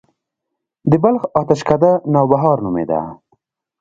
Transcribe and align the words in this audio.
د 0.89 0.91
بلخ 1.03 1.21
اتشڪده 1.39 1.91
نوبهار 2.13 2.57
نومیده 2.65 3.01